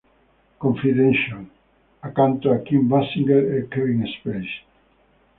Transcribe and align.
Confidential", 0.57 1.43
accanto 1.99 2.45
a 2.51 2.57
Kim 2.65 2.81
Basinger 2.89 3.43
e 3.57 3.67
Kevin 3.71 4.03
Spacey. 4.13 4.61